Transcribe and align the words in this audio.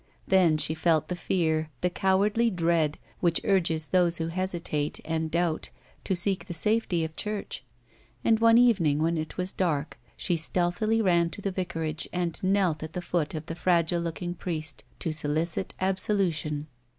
Then 0.27 0.57
she 0.57 0.73
felt 0.73 1.09
tlie 1.09 1.17
fear, 1.19 1.69
the 1.81 1.89
cowardly 1.91 2.49
dread, 2.49 2.97
which 3.19 3.39
206 3.43 3.43
A 3.43 3.45
woman 3.45 3.51
;^ 3.45 3.51
life. 3.53 3.61
urges 3.61 3.87
those 3.89 4.17
who 4.17 4.27
hesitate 4.29 4.99
and 5.05 5.29
doubt 5.29 5.69
to 6.05 6.15
seek 6.15 6.43
the 6.45 6.55
safety 6.55 7.03
of 7.03 7.11
the 7.11 7.21
Church, 7.21 7.63
and 8.25 8.39
one 8.39 8.57
evening, 8.57 8.97
when 8.97 9.15
it 9.15 9.37
was 9.37 9.53
dark, 9.53 9.99
she 10.17 10.35
stealthily 10.37 11.03
ran 11.03 11.29
to 11.29 11.41
the 11.43 11.51
vicarage, 11.51 12.09
and 12.11 12.41
knelt 12.41 12.81
at 12.81 12.93
the 12.93 13.01
foot 13.03 13.35
of 13.35 13.45
the 13.45 13.53
fragile 13.53 14.01
looking 14.01 14.33
priest 14.33 14.83
to 14.97 15.11
solicit 15.13 15.75
absolution. 15.79 16.65